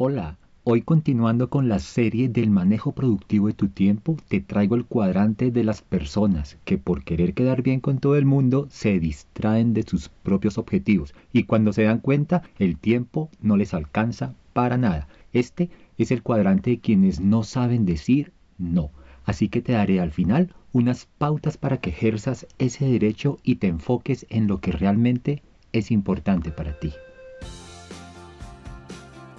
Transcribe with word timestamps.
Hola, 0.00 0.38
hoy 0.62 0.82
continuando 0.82 1.50
con 1.50 1.68
la 1.68 1.80
serie 1.80 2.28
del 2.28 2.50
manejo 2.50 2.92
productivo 2.92 3.48
de 3.48 3.54
tu 3.54 3.66
tiempo, 3.66 4.16
te 4.28 4.40
traigo 4.40 4.76
el 4.76 4.84
cuadrante 4.84 5.50
de 5.50 5.64
las 5.64 5.82
personas 5.82 6.56
que 6.64 6.78
por 6.78 7.02
querer 7.02 7.34
quedar 7.34 7.62
bien 7.62 7.80
con 7.80 7.98
todo 7.98 8.14
el 8.14 8.24
mundo 8.24 8.68
se 8.70 9.00
distraen 9.00 9.74
de 9.74 9.82
sus 9.82 10.08
propios 10.08 10.56
objetivos 10.56 11.16
y 11.32 11.42
cuando 11.42 11.72
se 11.72 11.82
dan 11.82 11.98
cuenta 11.98 12.44
el 12.60 12.78
tiempo 12.78 13.28
no 13.40 13.56
les 13.56 13.74
alcanza 13.74 14.36
para 14.52 14.76
nada. 14.76 15.08
Este 15.32 15.68
es 15.98 16.12
el 16.12 16.22
cuadrante 16.22 16.70
de 16.70 16.78
quienes 16.78 17.18
no 17.18 17.42
saben 17.42 17.84
decir 17.84 18.30
no. 18.56 18.92
Así 19.24 19.48
que 19.48 19.62
te 19.62 19.72
daré 19.72 19.98
al 19.98 20.12
final 20.12 20.54
unas 20.72 21.08
pautas 21.18 21.56
para 21.56 21.78
que 21.78 21.90
ejerzas 21.90 22.46
ese 22.58 22.84
derecho 22.84 23.38
y 23.42 23.56
te 23.56 23.66
enfoques 23.66 24.26
en 24.30 24.46
lo 24.46 24.60
que 24.60 24.70
realmente 24.70 25.42
es 25.72 25.90
importante 25.90 26.52
para 26.52 26.78
ti. 26.78 26.92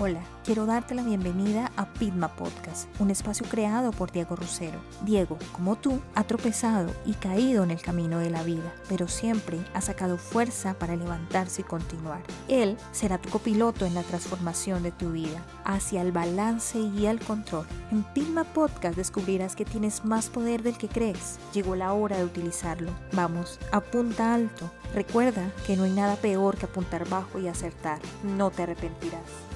Hola, 0.02 0.22
quiero 0.46 0.66
darte 0.66 0.96
la 0.96 1.04
bienvenida 1.04 1.74
a 1.76 1.86
Pitma 1.92 2.30
Podcast, 2.30 2.88
un 3.02 3.12
espacio 3.12 3.46
creado 3.50 3.92
por 3.92 4.14
Diego 4.14 4.38
Rosero. 4.38 4.80
Diego, 5.04 5.38
como 5.52 5.76
tú, 5.76 6.00
ha 6.16 6.24
tropezado 6.24 6.90
y 7.06 7.16
caído 7.16 7.66
en 7.66 7.72
el 7.72 7.82
camino 7.82 8.20
de 8.20 8.30
la 8.30 8.44
vida, 8.44 8.74
pero 8.88 9.10
siempre 9.10 9.60
ha 9.74 9.82
sacado 9.82 10.18
fuerza 10.18 10.76
para 10.76 10.96
levantarse 10.96 11.64
y 11.64 11.66
continuar. 11.66 12.22
Él 12.48 12.78
será 12.94 13.18
tu 13.18 13.28
copiloto 13.28 13.86
en 13.86 13.94
la 13.94 14.04
transformación 14.04 14.84
de 14.84 14.94
tu 14.94 15.12
vida, 15.12 15.44
hacia 15.66 16.02
el 16.02 16.14
balance 16.14 16.80
y 16.80 17.06
el 17.06 17.20
control. 17.20 17.68
En 17.92 18.04
Pitma 18.04 18.46
Podcast 18.46 18.96
descubrirás 18.96 19.58
que 19.58 19.66
tienes 19.66 20.06
más 20.06 20.30
poder 20.30 20.64
del 20.64 20.78
que 20.78 20.88
crees. 20.88 21.40
Llegó 21.54 21.76
la 21.76 21.92
hora 21.92 22.16
de 22.16 22.24
utilizarlo. 22.24 22.90
Vamos, 23.12 23.60
apunta 23.74 24.34
alto. 24.34 24.72
Recuerda 24.96 25.52
que 25.68 25.76
no 25.76 25.84
hay 25.84 25.92
nada 25.92 26.16
peor 26.16 26.56
que 26.56 26.68
apuntar 26.68 27.06
bajo 27.10 27.38
y 27.38 27.50
acertar. 27.50 28.00
No 28.24 28.50
te 28.50 28.64
arrepentirás. 28.64 29.49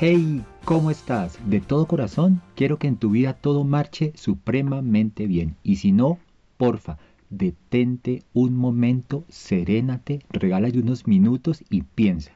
Hey, 0.00 0.44
¿cómo 0.64 0.92
estás? 0.92 1.40
De 1.50 1.60
todo 1.60 1.88
corazón, 1.88 2.40
quiero 2.54 2.78
que 2.78 2.86
en 2.86 2.98
tu 2.98 3.10
vida 3.10 3.32
todo 3.32 3.64
marche 3.64 4.12
supremamente 4.14 5.26
bien. 5.26 5.56
Y 5.64 5.74
si 5.74 5.90
no, 5.90 6.20
porfa, 6.56 6.98
detente 7.30 8.22
un 8.32 8.54
momento, 8.54 9.24
serénate, 9.28 10.20
regálale 10.30 10.78
unos 10.78 11.08
minutos 11.08 11.64
y 11.68 11.82
piensa. 11.82 12.30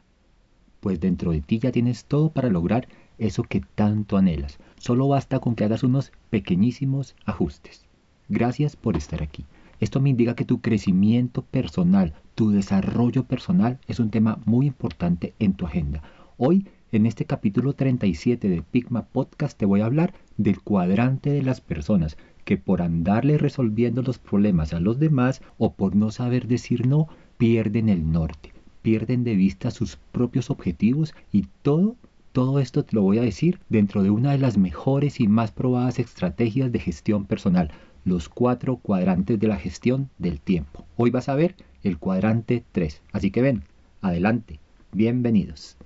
Pues 0.80 0.98
dentro 0.98 1.30
de 1.30 1.40
ti 1.40 1.60
ya 1.60 1.70
tienes 1.70 2.04
todo 2.06 2.32
para 2.32 2.48
lograr 2.48 2.88
eso 3.18 3.44
que 3.44 3.60
tanto 3.76 4.16
anhelas. 4.16 4.58
Solo 4.76 5.06
basta 5.06 5.38
con 5.38 5.54
que 5.54 5.62
hagas 5.62 5.84
unos 5.84 6.10
pequeñísimos 6.30 7.14
ajustes. 7.26 7.86
Gracias 8.28 8.74
por 8.74 8.96
estar 8.96 9.22
aquí. 9.22 9.44
Esto 9.78 10.00
me 10.00 10.10
indica 10.10 10.34
que 10.34 10.44
tu 10.44 10.60
crecimiento 10.60 11.42
personal, 11.42 12.12
tu 12.34 12.50
desarrollo 12.50 13.22
personal 13.22 13.78
es 13.86 14.00
un 14.00 14.10
tema 14.10 14.40
muy 14.46 14.66
importante 14.66 15.32
en 15.38 15.52
tu 15.52 15.64
agenda. 15.64 16.02
Hoy 16.38 16.66
en 16.92 17.06
este 17.06 17.24
capítulo 17.24 17.72
37 17.72 18.50
de 18.50 18.60
Pigma 18.60 19.06
Podcast 19.06 19.58
te 19.58 19.64
voy 19.64 19.80
a 19.80 19.86
hablar 19.86 20.12
del 20.36 20.60
cuadrante 20.60 21.30
de 21.30 21.42
las 21.42 21.62
personas 21.62 22.18
que 22.44 22.58
por 22.58 22.82
andarle 22.82 23.38
resolviendo 23.38 24.02
los 24.02 24.18
problemas 24.18 24.74
a 24.74 24.80
los 24.80 24.98
demás 24.98 25.40
o 25.56 25.72
por 25.72 25.96
no 25.96 26.10
saber 26.10 26.46
decir 26.46 26.86
no, 26.86 27.08
pierden 27.38 27.88
el 27.88 28.12
norte, 28.12 28.52
pierden 28.82 29.24
de 29.24 29.34
vista 29.34 29.70
sus 29.70 29.96
propios 29.96 30.50
objetivos 30.50 31.14
y 31.32 31.46
todo, 31.62 31.96
todo 32.32 32.60
esto 32.60 32.84
te 32.84 32.94
lo 32.94 33.00
voy 33.00 33.18
a 33.18 33.22
decir 33.22 33.58
dentro 33.70 34.02
de 34.02 34.10
una 34.10 34.32
de 34.32 34.38
las 34.38 34.58
mejores 34.58 35.18
y 35.18 35.28
más 35.28 35.50
probadas 35.50 35.98
estrategias 35.98 36.70
de 36.72 36.78
gestión 36.78 37.24
personal, 37.24 37.70
los 38.04 38.28
cuatro 38.28 38.76
cuadrantes 38.76 39.40
de 39.40 39.48
la 39.48 39.56
gestión 39.56 40.10
del 40.18 40.40
tiempo. 40.40 40.84
Hoy 40.96 41.10
vas 41.10 41.30
a 41.30 41.36
ver 41.36 41.54
el 41.82 41.96
cuadrante 41.96 42.64
3, 42.72 43.00
así 43.12 43.30
que 43.30 43.40
ven, 43.40 43.64
adelante, 44.02 44.60
bienvenidos. 44.92 45.78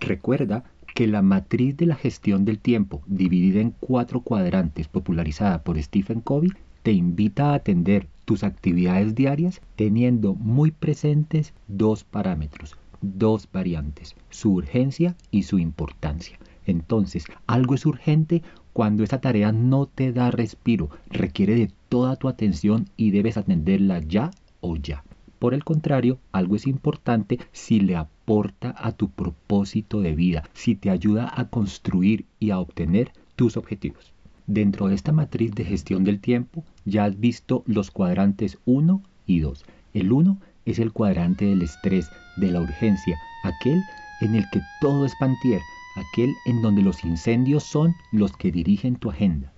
Recuerda 0.00 0.64
que 0.94 1.06
la 1.06 1.22
matriz 1.22 1.76
de 1.76 1.86
la 1.86 1.94
gestión 1.94 2.44
del 2.44 2.58
tiempo, 2.58 3.02
dividida 3.06 3.60
en 3.60 3.72
cuatro 3.72 4.20
cuadrantes, 4.20 4.88
popularizada 4.88 5.62
por 5.62 5.80
Stephen 5.82 6.20
Covey, 6.20 6.50
te 6.82 6.92
invita 6.92 7.50
a 7.50 7.54
atender 7.54 8.08
tus 8.24 8.44
actividades 8.44 9.14
diarias 9.14 9.60
teniendo 9.76 10.34
muy 10.34 10.70
presentes 10.70 11.52
dos 11.68 12.04
parámetros, 12.04 12.76
dos 13.02 13.48
variantes, 13.52 14.16
su 14.30 14.54
urgencia 14.54 15.16
y 15.30 15.42
su 15.42 15.58
importancia. 15.58 16.38
Entonces, 16.66 17.24
algo 17.46 17.74
es 17.74 17.86
urgente 17.86 18.42
cuando 18.72 19.04
esa 19.04 19.20
tarea 19.20 19.52
no 19.52 19.86
te 19.86 20.12
da 20.12 20.30
respiro, 20.30 20.90
requiere 21.08 21.54
de 21.54 21.70
toda 21.88 22.16
tu 22.16 22.28
atención 22.28 22.86
y 22.96 23.10
debes 23.10 23.36
atenderla 23.36 24.00
ya 24.00 24.30
o 24.60 24.76
ya. 24.76 25.02
Por 25.38 25.52
el 25.52 25.64
contrario, 25.64 26.18
algo 26.32 26.56
es 26.56 26.66
importante 26.66 27.38
si 27.52 27.80
le 27.80 27.96
aporta 27.96 28.74
a 28.78 28.92
tu 28.92 29.10
propósito 29.10 30.00
de 30.00 30.14
vida, 30.14 30.48
si 30.54 30.74
te 30.74 30.90
ayuda 30.90 31.30
a 31.34 31.48
construir 31.48 32.24
y 32.40 32.50
a 32.50 32.58
obtener 32.58 33.12
tus 33.36 33.56
objetivos. 33.56 34.12
Dentro 34.46 34.88
de 34.88 34.94
esta 34.94 35.12
matriz 35.12 35.54
de 35.54 35.64
gestión 35.64 36.04
del 36.04 36.20
tiempo 36.20 36.64
ya 36.84 37.04
has 37.04 37.18
visto 37.20 37.64
los 37.66 37.90
cuadrantes 37.90 38.58
1 38.64 39.02
y 39.26 39.40
2. 39.40 39.64
El 39.92 40.12
1 40.12 40.38
es 40.64 40.78
el 40.78 40.92
cuadrante 40.92 41.44
del 41.44 41.62
estrés, 41.62 42.08
de 42.36 42.50
la 42.50 42.60
urgencia, 42.60 43.18
aquel 43.44 43.82
en 44.20 44.34
el 44.34 44.44
que 44.50 44.60
todo 44.80 45.04
es 45.04 45.14
pantier, 45.18 45.60
aquel 45.96 46.32
en 46.46 46.62
donde 46.62 46.82
los 46.82 47.04
incendios 47.04 47.64
son 47.64 47.94
los 48.12 48.32
que 48.32 48.52
dirigen 48.52 48.96
tu 48.96 49.10
agenda. 49.10 49.52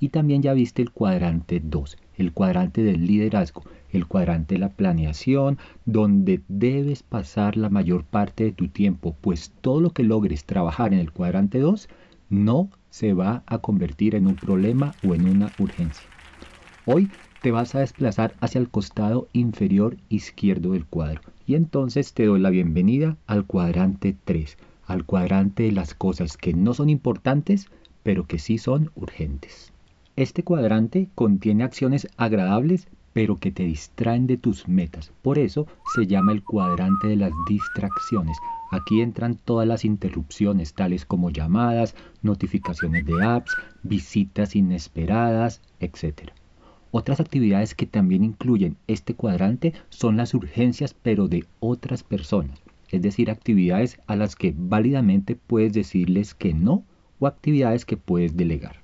Y 0.00 0.08
también 0.10 0.42
ya 0.42 0.52
viste 0.52 0.82
el 0.82 0.90
cuadrante 0.90 1.60
2, 1.64 1.96
el 2.16 2.32
cuadrante 2.32 2.82
del 2.82 3.06
liderazgo, 3.06 3.62
el 3.90 4.06
cuadrante 4.06 4.56
de 4.56 4.60
la 4.60 4.70
planeación, 4.70 5.58
donde 5.86 6.42
debes 6.48 7.02
pasar 7.02 7.56
la 7.56 7.70
mayor 7.70 8.04
parte 8.04 8.44
de 8.44 8.52
tu 8.52 8.68
tiempo, 8.68 9.16
pues 9.20 9.52
todo 9.60 9.80
lo 9.80 9.90
que 9.90 10.02
logres 10.02 10.44
trabajar 10.44 10.92
en 10.92 11.00
el 11.00 11.12
cuadrante 11.12 11.58
2 11.58 11.88
no 12.28 12.70
se 12.90 13.12
va 13.12 13.42
a 13.46 13.58
convertir 13.58 14.14
en 14.14 14.26
un 14.26 14.34
problema 14.34 14.94
o 15.02 15.14
en 15.14 15.26
una 15.26 15.50
urgencia. 15.58 16.08
Hoy 16.86 17.08
te 17.42 17.50
vas 17.50 17.74
a 17.74 17.80
desplazar 17.80 18.34
hacia 18.40 18.58
el 18.58 18.70
costado 18.70 19.28
inferior 19.32 19.96
izquierdo 20.08 20.72
del 20.72 20.86
cuadro 20.86 21.20
y 21.46 21.54
entonces 21.56 22.14
te 22.14 22.24
doy 22.24 22.40
la 22.40 22.50
bienvenida 22.50 23.16
al 23.26 23.44
cuadrante 23.44 24.16
3, 24.24 24.56
al 24.86 25.04
cuadrante 25.04 25.64
de 25.64 25.72
las 25.72 25.94
cosas 25.94 26.36
que 26.36 26.54
no 26.54 26.72
son 26.72 26.88
importantes, 26.88 27.68
pero 28.02 28.26
que 28.26 28.38
sí 28.38 28.58
son 28.58 28.90
urgentes. 28.94 29.73
Este 30.16 30.44
cuadrante 30.44 31.08
contiene 31.16 31.64
acciones 31.64 32.06
agradables 32.16 32.86
pero 33.14 33.36
que 33.36 33.52
te 33.52 33.62
distraen 33.62 34.26
de 34.26 34.36
tus 34.36 34.68
metas. 34.68 35.12
Por 35.22 35.38
eso 35.38 35.66
se 35.94 36.06
llama 36.06 36.32
el 36.32 36.42
cuadrante 36.42 37.06
de 37.06 37.16
las 37.16 37.32
distracciones. 37.48 38.36
Aquí 38.70 39.00
entran 39.00 39.36
todas 39.36 39.66
las 39.66 39.84
interrupciones, 39.84 40.74
tales 40.74 41.06
como 41.06 41.30
llamadas, 41.30 41.94
notificaciones 42.22 43.06
de 43.06 43.24
apps, 43.24 43.56
visitas 43.84 44.56
inesperadas, 44.56 45.62
etc. 45.80 46.32
Otras 46.90 47.20
actividades 47.20 47.74
que 47.74 47.86
también 47.86 48.24
incluyen 48.24 48.76
este 48.88 49.14
cuadrante 49.14 49.74
son 49.88 50.16
las 50.16 50.34
urgencias, 50.34 50.94
pero 50.94 51.28
de 51.28 51.44
otras 51.60 52.02
personas. 52.02 52.60
Es 52.90 53.00
decir, 53.02 53.30
actividades 53.30 54.00
a 54.06 54.16
las 54.16 54.34
que 54.36 54.54
válidamente 54.56 55.36
puedes 55.36 55.72
decirles 55.72 56.34
que 56.34 56.52
no 56.52 56.84
o 57.20 57.26
actividades 57.28 57.84
que 57.84 57.96
puedes 57.96 58.36
delegar. 58.36 58.83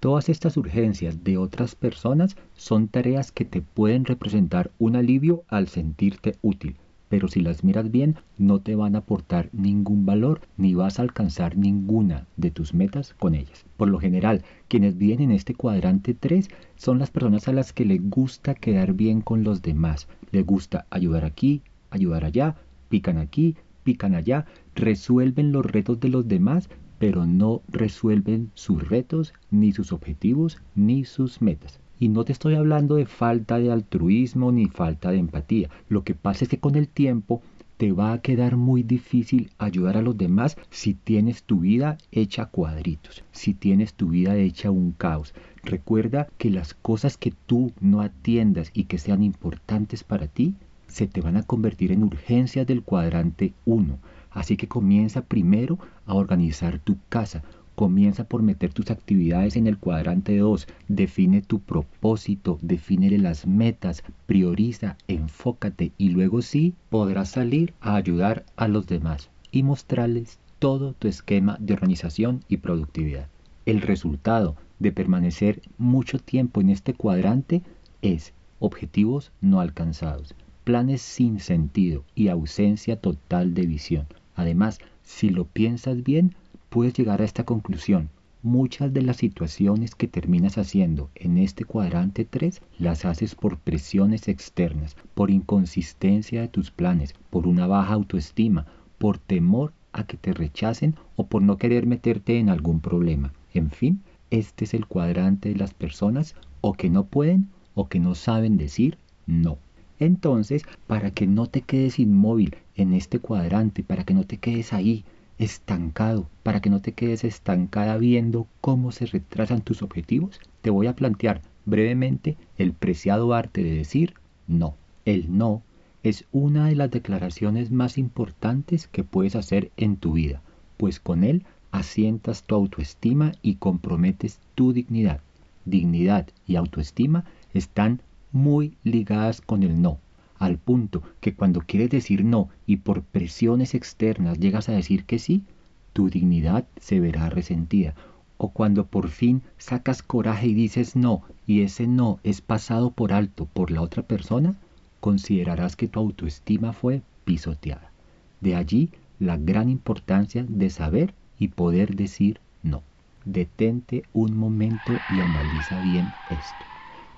Todas 0.00 0.30
estas 0.30 0.56
urgencias 0.56 1.24
de 1.24 1.36
otras 1.36 1.74
personas 1.74 2.34
son 2.54 2.88
tareas 2.88 3.32
que 3.32 3.44
te 3.44 3.60
pueden 3.60 4.06
representar 4.06 4.70
un 4.78 4.96
alivio 4.96 5.44
al 5.46 5.68
sentirte 5.68 6.36
útil, 6.40 6.76
pero 7.10 7.28
si 7.28 7.42
las 7.42 7.64
miras 7.64 7.90
bien 7.90 8.16
no 8.38 8.60
te 8.60 8.74
van 8.74 8.94
a 8.94 9.00
aportar 9.00 9.50
ningún 9.52 10.06
valor 10.06 10.40
ni 10.56 10.72
vas 10.72 10.98
a 10.98 11.02
alcanzar 11.02 11.58
ninguna 11.58 12.26
de 12.38 12.50
tus 12.50 12.72
metas 12.72 13.12
con 13.18 13.34
ellas. 13.34 13.66
Por 13.76 13.90
lo 13.90 13.98
general, 13.98 14.42
quienes 14.68 14.96
vienen 14.96 15.32
en 15.32 15.36
este 15.36 15.54
cuadrante 15.54 16.14
3 16.14 16.48
son 16.76 16.98
las 16.98 17.10
personas 17.10 17.46
a 17.48 17.52
las 17.52 17.74
que 17.74 17.84
les 17.84 18.00
gusta 18.08 18.54
quedar 18.54 18.94
bien 18.94 19.20
con 19.20 19.44
los 19.44 19.60
demás, 19.60 20.08
les 20.30 20.46
gusta 20.46 20.86
ayudar 20.88 21.26
aquí, 21.26 21.60
ayudar 21.90 22.24
allá, 22.24 22.56
pican 22.88 23.18
aquí, 23.18 23.54
pican 23.84 24.14
allá, 24.14 24.46
resuelven 24.74 25.52
los 25.52 25.66
retos 25.66 26.00
de 26.00 26.08
los 26.08 26.26
demás 26.26 26.70
pero 27.00 27.24
no 27.24 27.62
resuelven 27.68 28.50
sus 28.52 28.86
retos, 28.86 29.32
ni 29.50 29.72
sus 29.72 29.90
objetivos, 29.90 30.58
ni 30.74 31.06
sus 31.06 31.40
metas. 31.40 31.80
Y 31.98 32.08
no 32.08 32.26
te 32.26 32.32
estoy 32.32 32.56
hablando 32.56 32.96
de 32.96 33.06
falta 33.06 33.58
de 33.58 33.72
altruismo 33.72 34.52
ni 34.52 34.66
falta 34.66 35.10
de 35.10 35.16
empatía. 35.16 35.70
Lo 35.88 36.04
que 36.04 36.14
pasa 36.14 36.44
es 36.44 36.50
que 36.50 36.60
con 36.60 36.76
el 36.76 36.88
tiempo 36.88 37.40
te 37.78 37.92
va 37.92 38.12
a 38.12 38.20
quedar 38.20 38.58
muy 38.58 38.82
difícil 38.82 39.50
ayudar 39.56 39.96
a 39.96 40.02
los 40.02 40.18
demás 40.18 40.58
si 40.68 40.92
tienes 40.92 41.42
tu 41.42 41.60
vida 41.60 41.96
hecha 42.12 42.44
cuadritos, 42.44 43.24
si 43.32 43.54
tienes 43.54 43.94
tu 43.94 44.10
vida 44.10 44.36
hecha 44.36 44.70
un 44.70 44.92
caos. 44.92 45.32
Recuerda 45.62 46.28
que 46.36 46.50
las 46.50 46.74
cosas 46.74 47.16
que 47.16 47.32
tú 47.46 47.72
no 47.80 48.02
atiendas 48.02 48.70
y 48.74 48.84
que 48.84 48.98
sean 48.98 49.22
importantes 49.22 50.04
para 50.04 50.26
ti, 50.26 50.54
se 50.86 51.06
te 51.06 51.22
van 51.22 51.38
a 51.38 51.44
convertir 51.44 51.92
en 51.92 52.02
urgencias 52.02 52.66
del 52.66 52.82
cuadrante 52.82 53.54
1 53.64 53.98
Así 54.30 54.56
que 54.56 54.68
comienza 54.68 55.22
primero 55.22 55.78
a 56.06 56.14
organizar 56.14 56.78
tu 56.78 56.98
casa. 57.08 57.42
Comienza 57.74 58.24
por 58.24 58.42
meter 58.42 58.72
tus 58.72 58.90
actividades 58.90 59.56
en 59.56 59.66
el 59.66 59.78
cuadrante 59.78 60.36
2. 60.36 60.66
Define 60.88 61.42
tu 61.42 61.60
propósito, 61.60 62.58
define 62.62 63.16
las 63.18 63.46
metas, 63.46 64.02
prioriza, 64.26 64.96
enfócate 65.08 65.92
y 65.96 66.10
luego 66.10 66.42
sí 66.42 66.74
podrás 66.90 67.30
salir 67.30 67.72
a 67.80 67.96
ayudar 67.96 68.44
a 68.56 68.68
los 68.68 68.86
demás 68.86 69.30
y 69.50 69.62
mostrarles 69.62 70.38
todo 70.58 70.92
tu 70.92 71.08
esquema 71.08 71.56
de 71.58 71.72
organización 71.72 72.44
y 72.48 72.58
productividad. 72.58 73.28
El 73.66 73.80
resultado 73.80 74.56
de 74.78 74.92
permanecer 74.92 75.62
mucho 75.78 76.18
tiempo 76.18 76.60
en 76.60 76.70
este 76.70 76.94
cuadrante 76.94 77.62
es 78.02 78.32
objetivos 78.58 79.32
no 79.40 79.60
alcanzados, 79.60 80.34
planes 80.64 81.02
sin 81.02 81.40
sentido 81.40 82.04
y 82.14 82.28
ausencia 82.28 83.00
total 83.00 83.54
de 83.54 83.66
visión. 83.66 84.06
Además, 84.40 84.78
si 85.02 85.28
lo 85.28 85.44
piensas 85.44 86.02
bien, 86.02 86.34
puedes 86.70 86.94
llegar 86.94 87.20
a 87.20 87.26
esta 87.26 87.44
conclusión. 87.44 88.08
Muchas 88.42 88.90
de 88.94 89.02
las 89.02 89.18
situaciones 89.18 89.94
que 89.94 90.08
terminas 90.08 90.56
haciendo 90.56 91.10
en 91.14 91.36
este 91.36 91.66
cuadrante 91.66 92.24
3 92.24 92.62
las 92.78 93.04
haces 93.04 93.34
por 93.34 93.58
presiones 93.58 94.28
externas, 94.28 94.96
por 95.12 95.30
inconsistencia 95.30 96.40
de 96.40 96.48
tus 96.48 96.70
planes, 96.70 97.14
por 97.28 97.46
una 97.46 97.66
baja 97.66 97.92
autoestima, 97.92 98.64
por 98.96 99.18
temor 99.18 99.74
a 99.92 100.04
que 100.04 100.16
te 100.16 100.32
rechacen 100.32 100.94
o 101.16 101.26
por 101.26 101.42
no 101.42 101.58
querer 101.58 101.84
meterte 101.84 102.38
en 102.38 102.48
algún 102.48 102.80
problema. 102.80 103.34
En 103.52 103.70
fin, 103.70 104.00
este 104.30 104.64
es 104.64 104.72
el 104.72 104.86
cuadrante 104.86 105.50
de 105.50 105.56
las 105.56 105.74
personas 105.74 106.34
o 106.62 106.72
que 106.72 106.88
no 106.88 107.04
pueden 107.04 107.48
o 107.74 107.88
que 107.88 108.00
no 108.00 108.14
saben 108.14 108.56
decir 108.56 108.96
no. 109.26 109.58
Entonces, 110.00 110.64
para 110.86 111.12
que 111.12 111.26
no 111.26 111.46
te 111.46 111.60
quedes 111.60 111.98
inmóvil 111.98 112.56
en 112.74 112.94
este 112.94 113.18
cuadrante, 113.18 113.84
para 113.84 114.04
que 114.04 114.14
no 114.14 114.24
te 114.24 114.38
quedes 114.38 114.72
ahí 114.72 115.04
estancado, 115.38 116.28
para 116.42 116.60
que 116.60 116.70
no 116.70 116.80
te 116.80 116.92
quedes 116.92 117.22
estancada 117.22 117.96
viendo 117.98 118.46
cómo 118.60 118.92
se 118.92 119.06
retrasan 119.06 119.60
tus 119.60 119.82
objetivos, 119.82 120.40
te 120.62 120.70
voy 120.70 120.86
a 120.86 120.96
plantear 120.96 121.42
brevemente 121.66 122.36
el 122.58 122.72
preciado 122.72 123.32
arte 123.34 123.62
de 123.62 123.74
decir 123.74 124.14
no. 124.48 124.74
El 125.04 125.36
no 125.36 125.62
es 126.02 126.24
una 126.32 126.66
de 126.66 126.76
las 126.76 126.90
declaraciones 126.90 127.70
más 127.70 127.98
importantes 127.98 128.86
que 128.86 129.04
puedes 129.04 129.36
hacer 129.36 129.70
en 129.76 129.96
tu 129.96 130.12
vida, 130.12 130.42
pues 130.76 130.98
con 130.98 131.24
él 131.24 131.44
asientas 131.72 132.44
tu 132.44 132.54
autoestima 132.54 133.32
y 133.42 133.56
comprometes 133.56 134.40
tu 134.54 134.72
dignidad. 134.72 135.20
Dignidad 135.64 136.26
y 136.46 136.56
autoestima 136.56 137.24
están 137.52 138.00
muy 138.32 138.76
ligadas 138.84 139.40
con 139.40 139.62
el 139.62 139.80
no 139.80 139.98
al 140.40 140.56
punto 140.56 141.02
que 141.20 141.34
cuando 141.34 141.60
quieres 141.60 141.90
decir 141.90 142.24
no 142.24 142.48
y 142.66 142.78
por 142.78 143.02
presiones 143.02 143.74
externas 143.74 144.40
llegas 144.40 144.68
a 144.68 144.72
decir 144.72 145.04
que 145.04 145.18
sí, 145.18 145.44
tu 145.92 146.08
dignidad 146.08 146.66
se 146.80 146.98
verá 146.98 147.28
resentida. 147.28 147.94
O 148.38 148.48
cuando 148.48 148.86
por 148.86 149.10
fin 149.10 149.42
sacas 149.58 150.02
coraje 150.02 150.48
y 150.48 150.54
dices 150.54 150.96
no 150.96 151.22
y 151.46 151.60
ese 151.60 151.86
no 151.86 152.20
es 152.24 152.40
pasado 152.40 152.90
por 152.90 153.12
alto 153.12 153.44
por 153.52 153.70
la 153.70 153.82
otra 153.82 154.02
persona, 154.02 154.54
considerarás 154.98 155.76
que 155.76 155.88
tu 155.88 156.00
autoestima 156.00 156.72
fue 156.72 157.02
pisoteada. 157.26 157.92
De 158.40 158.56
allí 158.56 158.88
la 159.18 159.36
gran 159.36 159.68
importancia 159.68 160.46
de 160.48 160.70
saber 160.70 161.12
y 161.38 161.48
poder 161.48 161.96
decir 161.96 162.40
no. 162.62 162.82
Detente 163.26 164.04
un 164.14 164.34
momento 164.38 165.02
y 165.06 165.20
analiza 165.20 165.80
bien 165.80 166.14
esto. 166.30 166.69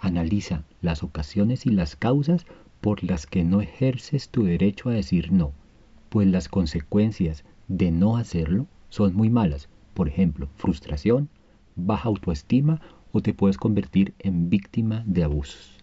Analiza 0.03 0.65
las 0.81 1.05
ocasiones 1.05 1.65
y 1.65 1.71
las 1.71 1.95
causas 1.95 2.45
por 2.81 3.05
las 3.05 3.25
que 3.25 3.45
no 3.45 3.61
ejerces 3.61 4.29
tu 4.31 4.43
derecho 4.43 4.89
a 4.89 4.95
decir 4.95 5.31
no, 5.31 5.53
pues 6.09 6.27
las 6.27 6.49
consecuencias 6.49 7.45
de 7.69 7.93
no 7.93 8.17
hacerlo 8.17 8.67
son 8.89 9.15
muy 9.15 9.31
malas, 9.31 9.69
por 9.95 10.09
ejemplo, 10.09 10.49
frustración, 10.57 11.29
baja 11.77 12.09
autoestima 12.09 12.81
o 13.13 13.21
te 13.21 13.33
puedes 13.33 13.59
convertir 13.59 14.13
en 14.19 14.51
víctima 14.51 15.05
de 15.07 15.23
abusos. 15.23 15.79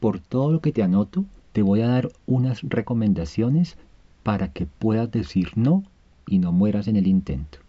Por 0.00 0.18
todo 0.18 0.50
lo 0.50 0.60
que 0.60 0.72
te 0.72 0.82
anoto, 0.82 1.24
te 1.52 1.62
voy 1.62 1.80
a 1.82 1.86
dar 1.86 2.08
unas 2.26 2.60
recomendaciones 2.64 3.78
para 4.24 4.52
que 4.52 4.66
puedas 4.66 5.12
decir 5.12 5.52
no 5.54 5.84
y 6.26 6.40
no 6.40 6.50
mueras 6.50 6.88
en 6.88 6.96
el 6.96 7.06
intento. 7.06 7.60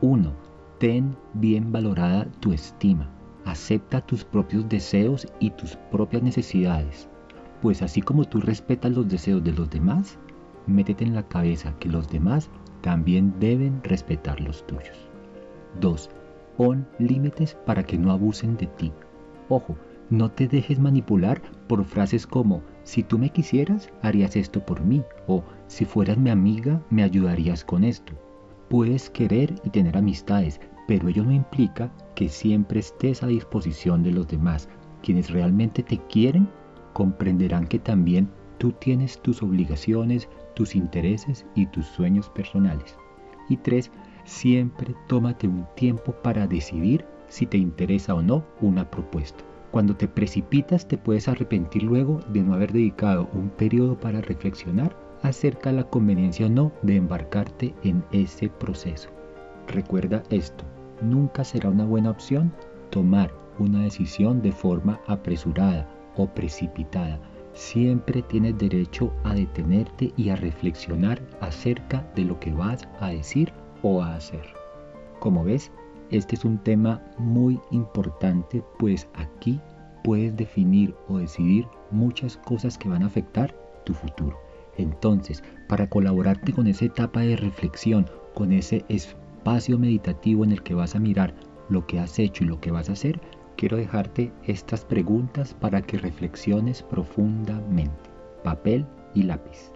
1. 0.00 0.32
Ten 0.78 1.16
bien 1.34 1.72
valorada 1.72 2.30
tu 2.38 2.52
estima. 2.52 3.13
Acepta 3.44 4.00
tus 4.00 4.24
propios 4.24 4.68
deseos 4.68 5.26
y 5.38 5.50
tus 5.50 5.76
propias 5.90 6.22
necesidades. 6.22 7.08
Pues 7.60 7.82
así 7.82 8.00
como 8.00 8.24
tú 8.24 8.40
respetas 8.40 8.92
los 8.92 9.08
deseos 9.08 9.42
de 9.44 9.52
los 9.52 9.70
demás, 9.70 10.18
métete 10.66 11.04
en 11.04 11.14
la 11.14 11.28
cabeza 11.28 11.74
que 11.78 11.88
los 11.88 12.08
demás 12.10 12.50
también 12.80 13.34
deben 13.40 13.82
respetar 13.82 14.40
los 14.40 14.66
tuyos. 14.66 15.08
2. 15.80 16.10
Pon 16.56 16.86
límites 16.98 17.56
para 17.66 17.82
que 17.82 17.98
no 17.98 18.12
abusen 18.12 18.56
de 18.56 18.66
ti. 18.66 18.92
Ojo, 19.48 19.76
no 20.10 20.30
te 20.30 20.46
dejes 20.46 20.78
manipular 20.78 21.40
por 21.66 21.84
frases 21.84 22.26
como 22.26 22.62
si 22.82 23.02
tú 23.02 23.18
me 23.18 23.30
quisieras, 23.30 23.90
harías 24.02 24.36
esto 24.36 24.64
por 24.64 24.84
mí 24.84 25.02
o 25.26 25.42
si 25.66 25.84
fueras 25.84 26.18
mi 26.18 26.30
amiga, 26.30 26.82
me 26.90 27.02
ayudarías 27.02 27.64
con 27.64 27.84
esto. 27.84 28.12
Puedes 28.68 29.08
querer 29.10 29.54
y 29.64 29.70
tener 29.70 29.96
amistades, 29.96 30.60
pero 30.86 31.08
ello 31.08 31.24
no 31.24 31.32
implica 31.32 31.90
que 32.14 32.28
siempre 32.28 32.80
estés 32.80 33.22
a 33.22 33.26
disposición 33.26 34.02
de 34.02 34.12
los 34.12 34.28
demás. 34.28 34.68
Quienes 35.02 35.30
realmente 35.30 35.82
te 35.82 35.98
quieren 36.08 36.48
comprenderán 36.92 37.66
que 37.66 37.78
también 37.78 38.28
tú 38.58 38.72
tienes 38.72 39.20
tus 39.20 39.42
obligaciones, 39.42 40.28
tus 40.54 40.74
intereses 40.74 41.44
y 41.54 41.66
tus 41.66 41.86
sueños 41.86 42.28
personales. 42.30 42.96
Y 43.48 43.56
tres, 43.58 43.90
siempre 44.24 44.94
tómate 45.08 45.48
un 45.48 45.66
tiempo 45.76 46.12
para 46.22 46.46
decidir 46.46 47.04
si 47.28 47.46
te 47.46 47.58
interesa 47.58 48.14
o 48.14 48.22
no 48.22 48.44
una 48.60 48.90
propuesta. 48.90 49.44
Cuando 49.70 49.96
te 49.96 50.06
precipitas 50.06 50.86
te 50.86 50.96
puedes 50.96 51.26
arrepentir 51.26 51.82
luego 51.82 52.20
de 52.28 52.42
no 52.42 52.54
haber 52.54 52.72
dedicado 52.72 53.28
un 53.32 53.50
periodo 53.50 53.98
para 53.98 54.20
reflexionar 54.20 54.96
acerca 55.22 55.70
de 55.70 55.76
la 55.76 55.90
conveniencia 55.90 56.46
o 56.46 56.48
no 56.48 56.72
de 56.82 56.96
embarcarte 56.96 57.74
en 57.82 58.04
ese 58.12 58.48
proceso. 58.48 59.10
Recuerda 59.66 60.22
esto, 60.30 60.64
nunca 61.00 61.44
será 61.44 61.68
una 61.68 61.84
buena 61.84 62.10
opción 62.10 62.52
tomar 62.90 63.32
una 63.58 63.82
decisión 63.82 64.42
de 64.42 64.52
forma 64.52 65.00
apresurada 65.06 65.88
o 66.16 66.26
precipitada. 66.26 67.20
Siempre 67.52 68.22
tienes 68.22 68.58
derecho 68.58 69.12
a 69.22 69.34
detenerte 69.34 70.12
y 70.16 70.28
a 70.30 70.36
reflexionar 70.36 71.22
acerca 71.40 72.04
de 72.14 72.24
lo 72.24 72.38
que 72.40 72.52
vas 72.52 72.88
a 73.00 73.10
decir 73.10 73.52
o 73.82 74.02
a 74.02 74.16
hacer. 74.16 74.44
Como 75.20 75.44
ves, 75.44 75.70
este 76.10 76.34
es 76.34 76.44
un 76.44 76.58
tema 76.58 77.02
muy 77.18 77.60
importante, 77.70 78.62
pues 78.78 79.08
aquí 79.14 79.60
puedes 80.02 80.36
definir 80.36 80.94
o 81.08 81.18
decidir 81.18 81.66
muchas 81.90 82.36
cosas 82.36 82.76
que 82.76 82.88
van 82.88 83.02
a 83.02 83.06
afectar 83.06 83.54
tu 83.84 83.94
futuro. 83.94 84.38
Entonces, 84.76 85.42
para 85.68 85.88
colaborarte 85.88 86.52
con 86.52 86.66
esa 86.66 86.84
etapa 86.86 87.20
de 87.20 87.36
reflexión, 87.36 88.06
con 88.34 88.52
ese 88.52 88.84
espacio 89.44 89.78
meditativo 89.78 90.42
en 90.42 90.52
el 90.52 90.62
que 90.62 90.72
vas 90.72 90.96
a 90.96 90.98
mirar 90.98 91.34
lo 91.68 91.86
que 91.86 92.00
has 92.00 92.18
hecho 92.18 92.44
y 92.44 92.46
lo 92.46 92.62
que 92.62 92.70
vas 92.70 92.88
a 92.88 92.94
hacer, 92.94 93.20
quiero 93.58 93.76
dejarte 93.76 94.32
estas 94.46 94.86
preguntas 94.86 95.52
para 95.52 95.82
que 95.82 95.98
reflexiones 95.98 96.82
profundamente. 96.82 98.10
Papel 98.42 98.86
y 99.12 99.24
lápiz. 99.24 99.70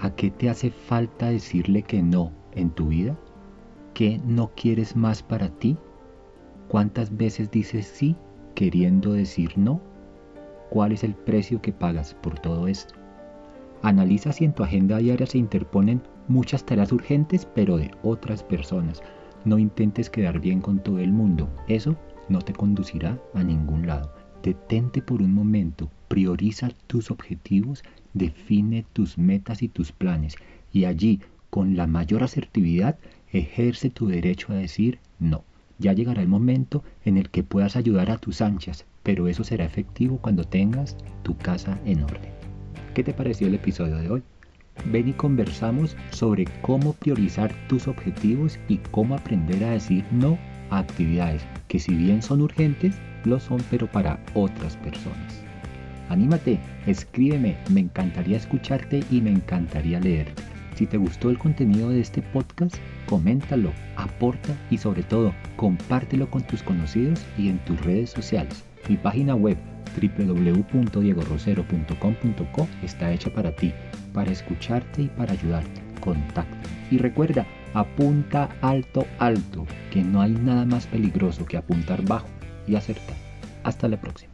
¿A 0.00 0.12
qué 0.16 0.32
te 0.32 0.50
hace 0.50 0.72
falta 0.72 1.28
decirle 1.30 1.84
que 1.84 2.02
no 2.02 2.32
en 2.50 2.70
tu 2.70 2.88
vida? 2.88 3.16
¿Qué 3.94 4.20
no 4.26 4.50
quieres 4.56 4.96
más 4.96 5.22
para 5.22 5.50
ti? 5.50 5.76
¿Cuántas 6.66 7.16
veces 7.16 7.48
dices 7.48 7.86
sí 7.86 8.16
queriendo 8.56 9.12
decir 9.12 9.56
no? 9.56 9.80
¿Cuál 10.68 10.90
es 10.90 11.04
el 11.04 11.14
precio 11.14 11.62
que 11.62 11.72
pagas 11.72 12.14
por 12.14 12.40
todo 12.40 12.66
esto? 12.66 12.94
Analiza 13.82 14.32
si 14.32 14.44
en 14.44 14.52
tu 14.52 14.64
agenda 14.64 14.98
diaria 14.98 15.26
se 15.26 15.38
interponen 15.38 16.02
muchas 16.28 16.64
tareas 16.64 16.92
urgentes 16.92 17.46
pero 17.54 17.76
de 17.76 17.90
otras 18.02 18.42
personas. 18.42 19.02
No 19.44 19.58
intentes 19.58 20.10
quedar 20.10 20.40
bien 20.40 20.60
con 20.60 20.82
todo 20.82 20.98
el 20.98 21.12
mundo. 21.12 21.48
Eso 21.68 21.96
no 22.28 22.40
te 22.40 22.52
conducirá 22.52 23.18
a 23.34 23.42
ningún 23.42 23.86
lado. 23.86 24.12
Detente 24.42 25.02
por 25.02 25.22
un 25.22 25.32
momento, 25.32 25.90
prioriza 26.08 26.70
tus 26.86 27.10
objetivos, 27.10 27.84
define 28.12 28.84
tus 28.92 29.18
metas 29.18 29.62
y 29.62 29.68
tus 29.68 29.92
planes 29.92 30.36
y 30.72 30.86
allí, 30.86 31.20
con 31.50 31.76
la 31.76 31.86
mayor 31.86 32.22
asertividad, 32.22 32.98
ejerce 33.32 33.90
tu 33.90 34.08
derecho 34.08 34.52
a 34.52 34.56
decir 34.56 34.98
no. 35.18 35.44
Ya 35.78 35.92
llegará 35.92 36.22
el 36.22 36.28
momento 36.28 36.82
en 37.04 37.16
el 37.16 37.30
que 37.30 37.42
puedas 37.42 37.76
ayudar 37.76 38.10
a 38.10 38.18
tus 38.18 38.40
anchas, 38.40 38.86
pero 39.02 39.28
eso 39.28 39.44
será 39.44 39.64
efectivo 39.64 40.18
cuando 40.18 40.44
tengas 40.44 40.96
tu 41.22 41.36
casa 41.36 41.78
en 41.84 42.04
orden. 42.04 42.32
¿Qué 42.94 43.02
te 43.02 43.12
pareció 43.12 43.46
el 43.46 43.54
episodio 43.54 43.96
de 43.96 44.10
hoy? 44.10 44.22
Ven 44.86 45.08
y 45.08 45.12
conversamos 45.12 45.96
sobre 46.10 46.46
cómo 46.62 46.92
priorizar 46.94 47.52
tus 47.68 47.88
objetivos 47.88 48.58
y 48.68 48.78
cómo 48.90 49.14
aprender 49.14 49.62
a 49.64 49.70
decir 49.70 50.04
no 50.10 50.38
a 50.70 50.78
actividades 50.78 51.42
que 51.68 51.78
si 51.78 51.94
bien 51.94 52.22
son 52.22 52.42
urgentes, 52.42 52.96
lo 53.24 53.38
son 53.38 53.60
pero 53.70 53.86
para 53.86 54.18
otras 54.34 54.76
personas. 54.78 55.44
Anímate, 56.08 56.58
escríbeme, 56.86 57.56
me 57.70 57.80
encantaría 57.80 58.36
escucharte 58.36 59.02
y 59.10 59.20
me 59.20 59.30
encantaría 59.30 60.00
leerte. 60.00 60.42
Si 60.74 60.86
te 60.86 60.96
gustó 60.96 61.30
el 61.30 61.38
contenido 61.38 61.90
de 61.90 62.00
este 62.00 62.22
podcast, 62.22 62.76
coméntalo, 63.06 63.72
aporta 63.96 64.56
y 64.70 64.78
sobre 64.78 65.02
todo 65.02 65.34
compártelo 65.56 66.30
con 66.30 66.42
tus 66.42 66.62
conocidos 66.62 67.20
y 67.38 67.48
en 67.48 67.58
tus 67.64 67.80
redes 67.82 68.10
sociales. 68.10 68.64
Mi 68.88 68.96
página 68.96 69.34
web 69.34 69.58
www.diegorosero.com.co 70.00 72.68
está 72.82 73.12
hecha 73.12 73.28
para 73.30 73.54
ti, 73.54 73.74
para 74.12 74.30
escucharte 74.30 75.02
y 75.02 75.08
para 75.08 75.32
ayudarte. 75.32 75.82
Contacta. 76.00 76.68
Y 76.90 76.98
recuerda, 76.98 77.46
apunta 77.74 78.48
alto, 78.60 79.06
alto, 79.18 79.66
que 79.90 80.02
no 80.02 80.20
hay 80.20 80.32
nada 80.32 80.64
más 80.64 80.86
peligroso 80.86 81.44
que 81.46 81.56
apuntar 81.56 82.02
bajo 82.02 82.28
y 82.66 82.74
acertar. 82.74 83.16
Hasta 83.64 83.88
la 83.88 84.00
próxima. 84.00 84.31